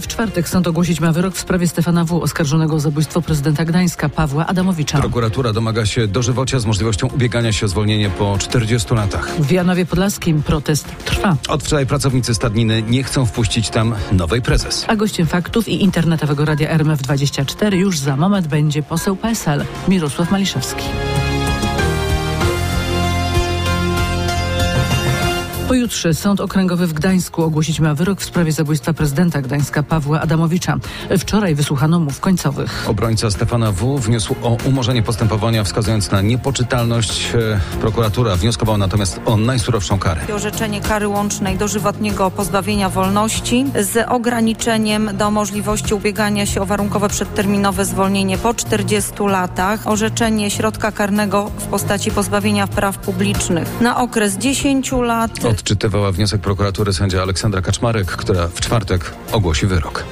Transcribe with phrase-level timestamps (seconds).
[0.00, 4.08] W czwartek sąd ogłosić ma wyrok w sprawie Stefana W., oskarżonego o zabójstwo prezydenta Gdańska
[4.08, 4.98] Pawła Adamowicza.
[5.00, 9.30] Prokuratura domaga się dożywocia z możliwością ubiegania się o zwolnienie po 40 latach.
[9.40, 11.36] W Janowie Podlaskim protest trwa.
[11.48, 14.84] Od wczoraj pracownicy Stadniny nie chcą wpuścić tam nowej prezes.
[14.88, 20.84] A gościem faktów i internetowego radia RMF24 już za moment będzie poseł PSL Mirosław Maliszewski.
[25.74, 30.76] Pojutrze Sąd Okręgowy w Gdańsku ogłosić ma wyrok w sprawie zabójstwa prezydenta Gdańska Pawła Adamowicza.
[31.18, 32.84] Wczoraj wysłuchano mów końcowych.
[32.88, 33.98] Obrońca Stefana W.
[33.98, 37.34] wniósł o umorzenie postępowania, wskazując na niepoczytalność.
[37.34, 40.20] E, Prokuratura wnioskował natomiast o najsurowszą karę.
[40.34, 47.84] Orzeczenie kary łącznej dożywotniego pozbawienia wolności z ograniczeniem do możliwości ubiegania się o warunkowe przedterminowe
[47.84, 49.86] zwolnienie po 40 latach.
[49.86, 55.30] Orzeczenie środka karnego w postaci pozbawienia praw publicznych na okres 10 lat.
[55.64, 60.04] Odczytywała wniosek prokuratury sędzia Aleksandra Kaczmarek, która w czwartek ogłosi wyrok.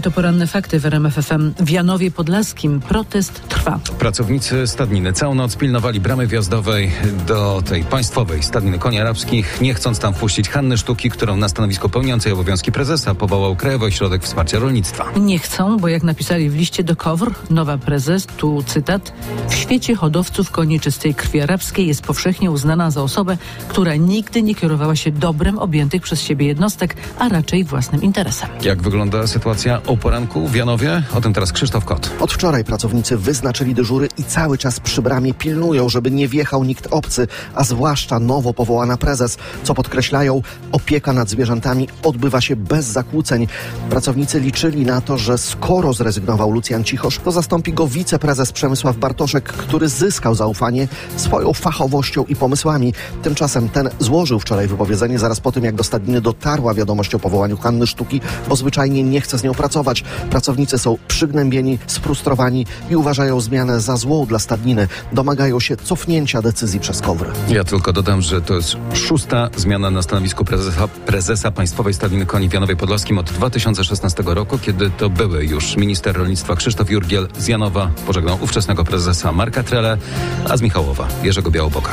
[0.00, 1.52] To poranne fakty w RMF FM.
[1.58, 3.80] W Janowie Podlaskim protest trwa.
[3.98, 6.90] Pracownicy Stadniny całą noc pilnowali bramy wjazdowej
[7.26, 11.88] do tej państwowej Stadniny Koni Arabskich, nie chcąc tam wpuścić Hanny Sztuki, którą na stanowisko
[11.88, 15.04] pełniącej obowiązki prezesa powołał Krajowy Ośrodek Wsparcia Rolnictwa.
[15.16, 19.12] Nie chcą, bo jak napisali w liście do KOWR, nowa prezes, tu cytat,
[19.48, 23.36] w świecie hodowców koni czystej krwi arabskiej jest powszechnie uznana za osobę,
[23.68, 28.48] która nigdy nie kierowała się dobrem objętych przez siebie jednostek, a raczej własnym interesem.
[28.62, 31.02] Jak wygląda sytuacja o poranku w Janowie?
[31.14, 32.10] O tym teraz Krzysztof Kot.
[32.20, 36.88] Od wczoraj pracownicy wyznaczyli dyżury i cały czas przy bramie pilnują, żeby nie wjechał nikt
[36.90, 39.38] obcy, a zwłaszcza nowo powołana prezes.
[39.62, 43.46] Co podkreślają, opieka nad zwierzętami odbywa się bez zakłóceń.
[43.90, 49.44] Pracownicy liczyli na to, że skoro zrezygnował Lucjan Cichosz, to zastąpi go wiceprezes Przemysław Bartoszek,
[49.44, 52.94] który zyskał zaufanie swoją fachowością i pomysłami.
[53.22, 57.56] Tymczasem ten złożył wczoraj wypowiedzenie zaraz po tym, jak do Stadniny dotarła wiadomość o powołaniu
[57.56, 59.61] Hanny Sztuki, bo zwyczajnie nie chce z nią pracować.
[60.30, 64.88] Pracownicy są przygnębieni, sfrustrowani i uważają zmianę za złą dla Stadniny.
[65.12, 67.26] Domagają się cofnięcia decyzji przez KOWR.
[67.48, 72.48] Ja tylko dodam, że to jest szósta zmiana na stanowisku prezesa, prezesa Państwowej Stadniny Koni
[72.48, 77.48] w Janowie Podlaskim od 2016 roku, kiedy to były już minister rolnictwa Krzysztof Jurgiel z
[77.48, 79.98] Janowa pożegnał ówczesnego prezesa Marka Trele,
[80.48, 81.90] a z Michałowa Jerzego Białoboka.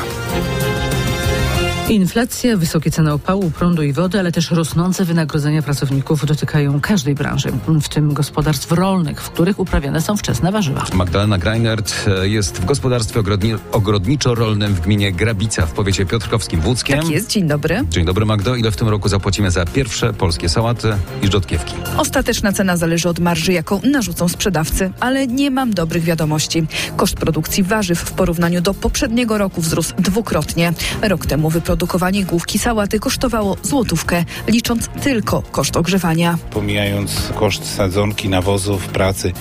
[1.90, 7.52] Inflacja, wysokie ceny opału, prądu i wody, ale też rosnące wynagrodzenia pracowników dotykają każdej branży,
[7.82, 10.86] w tym gospodarstw rolnych, w których uprawiane są wczesne warzywa.
[10.94, 17.00] Magdalena Greinert e, jest w gospodarstwie ogrodni- ogrodniczo-rolnym w gminie Grabica w powiecie piotrkowskim Włódzkiem.
[17.00, 17.84] Tak jest, dzień dobry.
[17.90, 18.56] Dzień dobry Magdo.
[18.56, 21.74] Ile w tym roku zapłacimy za pierwsze polskie sałaty i rzodkiewki?
[21.98, 26.68] Ostateczna cena zależy od marży, jaką narzucą sprzedawcy, ale nie mam dobrych wiadomości.
[26.96, 30.74] Koszt produkcji warzyw w porównaniu do poprzedniego roku wzrósł dwukrotnie.
[31.02, 31.50] Rok temu
[31.80, 36.38] wyprodukowanie główki sałaty kosztowało złotówkę, licząc tylko koszt ogrzewania.
[36.52, 39.34] pomijając koszt sadzonki, nawozów, pracy.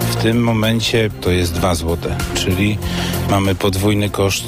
[0.00, 2.78] W tym momencie to jest 2 złote, czyli
[3.32, 4.44] mamy podwójny koszt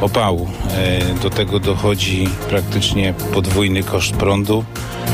[0.00, 0.48] opału.
[0.70, 4.64] E, Do tego dochodzi praktycznie podwójny koszt prądu,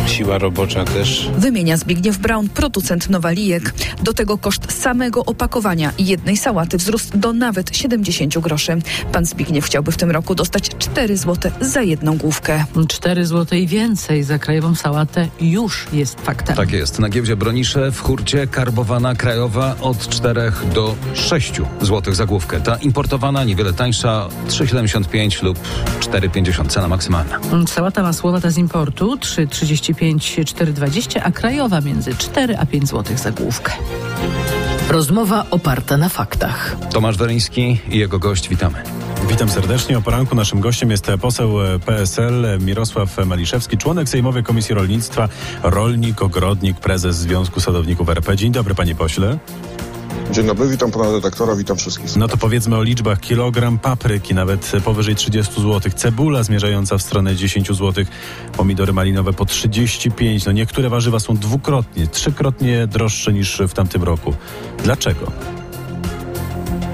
[0.07, 1.31] siła robocza też.
[1.39, 3.75] Wymienia Zbigniew Braun, producent nowalijek.
[4.03, 8.79] Do tego koszt samego opakowania jednej sałaty wzrósł do nawet 70 groszy.
[9.13, 12.65] Pan Zbigniew chciałby w tym roku dostać 4 zł za jedną główkę.
[12.89, 16.57] 4 zł i więcej za krajową sałatę już jest faktem.
[16.57, 16.99] Tak jest.
[16.99, 21.53] Na giełdzie Bronisze w hurcie karbowana krajowa od 4 do 6
[21.83, 22.61] zł za główkę.
[22.61, 23.14] Ta importowana
[23.47, 25.59] niewiele tańsza 3,75 lub
[26.01, 27.39] 4,50 cena maksymalna.
[27.67, 33.73] Sałata masłowata z importu 3,35, 4,20, a krajowa między 4 a 5 zł za główkę.
[34.91, 36.77] Rozmowa oparta na faktach.
[36.93, 38.49] Tomasz Weryński i jego gość.
[38.49, 38.83] Witamy.
[39.29, 39.99] Witam serdecznie.
[39.99, 41.51] O poranku naszym gościem jest poseł
[41.87, 45.29] PSL Mirosław Maliszewski, członek Sejmowej Komisji Rolnictwa,
[45.63, 48.37] rolnik, ogrodnik, prezes Związku Sadowników RP.
[48.37, 49.39] Dzień dobry, panie pośle.
[50.31, 52.17] Dzień dobry, witam pana redaktora, witam wszystkich.
[52.17, 53.21] No to powiedzmy o liczbach.
[53.21, 55.93] Kilogram papryki nawet powyżej 30 zł.
[55.97, 58.05] Cebula zmierzająca w stronę 10 zł.
[58.57, 60.47] Pomidory malinowe po 35.
[60.47, 64.35] No niektóre warzywa są dwukrotnie, trzykrotnie droższe niż w tamtym roku.
[64.85, 65.33] Dlaczego?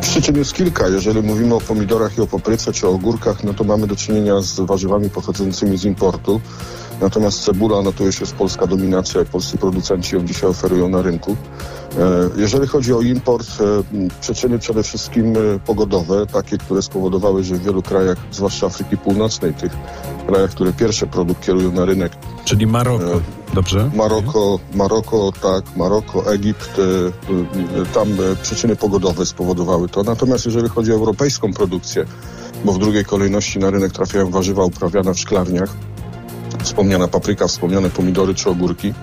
[0.01, 0.89] Przyczyn jest kilka.
[0.89, 4.41] Jeżeli mówimy o pomidorach i o papryce czy o ogórkach, no to mamy do czynienia
[4.41, 6.41] z warzywami pochodzącymi z importu.
[7.01, 11.03] Natomiast cebula, no to już jest polska dominacja i polscy producenci ją dzisiaj oferują na
[11.03, 11.37] rynku.
[11.99, 13.83] E, Jeżeli chodzi o import, e,
[14.21, 19.55] przyczyny przede wszystkim e, pogodowe, takie, które spowodowały, że w wielu krajach, zwłaszcza Afryki Północnej,
[19.55, 19.73] tych
[20.27, 22.13] krajach, które pierwsze produkt kierują na rynek,
[22.45, 23.21] Czyli Maroko.
[23.55, 23.91] Dobrze?
[23.95, 26.81] Maroko, Maroko, tak, Maroko, Egipt,
[27.95, 28.09] tam
[28.43, 30.03] przyczyny pogodowe spowodowały to.
[30.03, 32.05] Natomiast jeżeli chodzi o europejską produkcję,
[32.65, 35.69] bo w drugiej kolejności na rynek trafiają warzywa uprawiane w szklarniach,
[36.63, 38.95] wspomniana papryka, wspomniane pomidory czy ogórki,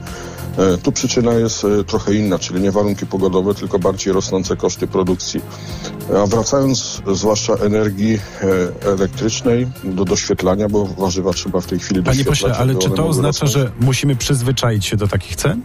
[0.83, 5.41] Tu przyczyna jest e, trochę inna, czyli nie warunki pogodowe, tylko bardziej rosnące koszty produkcji.
[6.23, 8.13] A wracając zwłaszcza energii
[8.83, 12.39] e, elektrycznej do doświetlania, bo warzywa trzeba w tej chwili Panie doświetlać.
[12.39, 13.51] pośle, ale czy to oznacza, rosnąć.
[13.67, 15.61] że musimy przyzwyczaić się do takich cen?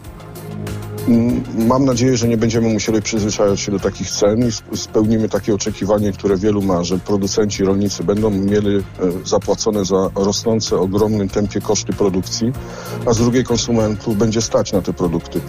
[1.69, 5.55] Mam nadzieję, że nie będziemy musieli przyzwyczajać się do takich cen i sp- spełnimy takie
[5.55, 8.83] oczekiwanie, które wielu ma, że producenci, rolnicy będą mieli e,
[9.25, 12.53] zapłacone za rosnące ogromnym tempie koszty produkcji,
[13.07, 15.41] a z drugiej konsumentów będzie stać na te produkty.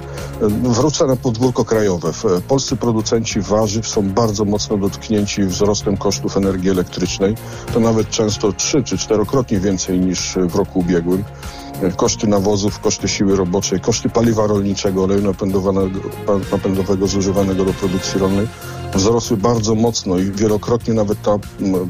[0.41, 2.09] E, Wrócę na podwórko krajowe.
[2.09, 7.35] E, Polscy producenci warzyw są bardzo mocno dotknięci wzrostem kosztów energii elektrycznej.
[7.73, 11.23] To nawet często trzy czy czterokrotnie więcej niż w roku ubiegłym
[11.95, 15.99] koszty nawozów, koszty siły roboczej, koszty paliwa rolniczego, oleju napędowanego,
[16.51, 18.47] napędowego zużywanego do produkcji rolnej
[18.95, 21.31] wzrosły bardzo mocno i wielokrotnie nawet ta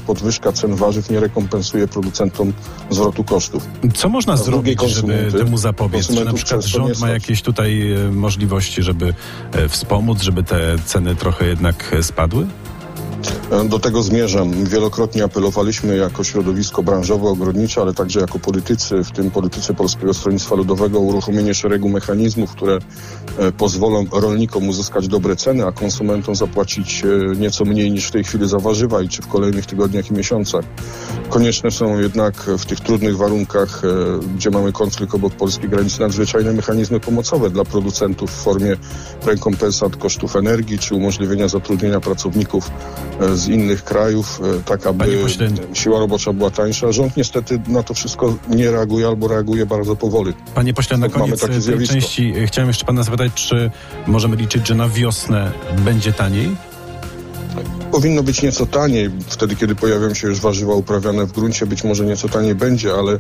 [0.08, 2.54] podwyżka cen warzyw nie rekompensuje producentom
[2.90, 3.68] zwrotu kosztów.
[3.96, 6.08] Co można zrobić, żeby temu zapobiec?
[6.08, 9.14] Czy na przykład rząd ma jakieś tutaj e, możliwości, żeby
[9.52, 12.48] e, wspomóc, żeby te ceny trochę jednak e, spadły?
[13.70, 14.66] Do tego zmierzam.
[14.66, 20.56] Wielokrotnie apelowaliśmy jako środowisko branżowe, ogrodnicze, ale także jako politycy, w tym politycy Polskiego Stronnictwa
[20.56, 22.80] Ludowego, uruchomienie szeregu mechanizmów, które
[23.38, 28.24] e, pozwolą rolnikom uzyskać dobre ceny, a konsumentom zapłacić e, nieco mniej niż w tej
[28.24, 30.66] chwili za warzywa i czy w kolejnych tygodniach i miesiącach.
[31.30, 33.88] Konieczne są jednak w tych trudnych warunkach, e,
[34.36, 38.76] gdzie mamy konflikt obok polskich granic, nadzwyczajne mechanizmy pomocowe dla producentów w formie
[39.26, 42.72] rekompensat kosztów energii, czy umożliwienia zatrudnienia pracowników
[43.20, 45.06] e, z innych krajów, e, tak aby
[45.74, 46.92] siła robocza była tańsza.
[46.92, 50.34] Rząd niestety na to wszystko nie reaguje albo reaguje bardzo powoli.
[50.56, 51.94] Panie pośle, na koniec takie tej zjawisko.
[51.94, 53.72] części e, chciałem jeszcze pana zapytać, czy
[54.08, 55.52] możemy liczyć, że na wiosnę
[55.86, 56.56] będzie taniej?
[57.94, 62.06] Powinno być nieco taniej, wtedy kiedy pojawią się już warzywa uprawiane w gruncie, być może
[62.06, 63.20] nieco taniej będzie, ale e,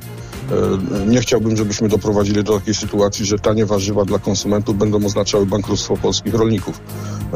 [1.07, 5.97] nie chciałbym, żebyśmy doprowadzili do takiej sytuacji, że tanie warzywa dla konsumentów będą oznaczały bankructwo
[5.97, 6.81] polskich rolników.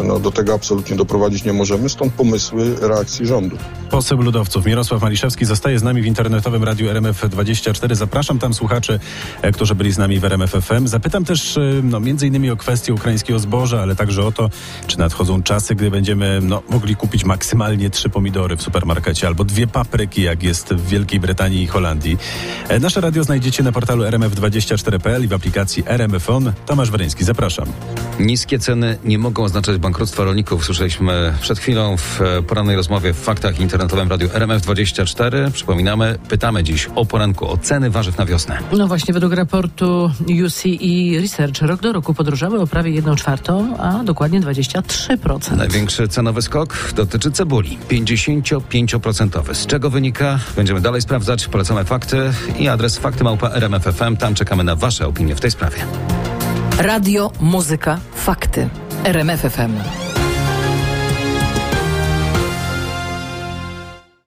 [0.04, 3.57] No, do tego absolutnie doprowadzić nie możemy, stąd pomysły reakcji rządu.
[3.89, 7.95] Poseł Ludowców Mirosław Maliszewski zostaje z nami w internetowym radiu RMF24.
[7.95, 9.00] Zapraszam tam słuchaczy,
[9.42, 10.88] e, którzy byli z nami w RMF FM.
[10.88, 14.50] Zapytam też e, no, między innymi o kwestię ukraińskiego zboża, ale także o to,
[14.88, 19.68] czy nadchodzą czasy, gdy będziemy no, mogli kupić maksymalnie trzy pomidory w supermarkecie albo dwie
[19.68, 22.18] papryki, jak jest w Wielkiej Brytanii i Holandii.
[22.68, 26.54] E, Nasze radio znajdziecie na portalu rmf24.pl i w aplikacji RMF On.
[26.66, 27.66] Tomasz Weryński, zapraszam.
[28.19, 30.66] Niskie ceny nie mogą oznaczać bankructwa rolników.
[30.66, 35.51] Słyszeliśmy przed chwilą w porannej rozmowie w faktach internetowym radiu RMF24.
[35.51, 38.57] Przypominamy, pytamy dziś o poranku o ceny warzyw na wiosnę.
[38.77, 40.12] No właśnie, według raportu
[40.45, 45.56] UCE Research rok do roku podrożały o prawie 1 czwartą, a dokładnie 23%.
[45.56, 47.77] Największy cenowy skok dotyczy cebuli.
[47.89, 49.53] 55%.
[49.53, 50.39] Z czego wynika?
[50.56, 51.47] Będziemy dalej sprawdzać.
[51.47, 52.18] Polecamy fakty
[52.59, 54.18] i adres faktymałpa.rmf.fm.
[54.18, 55.77] Tam czekamy na Wasze opinie w tej sprawie.
[56.77, 58.69] Radio, muzyka, fakty.
[59.03, 60.06] RMF FM.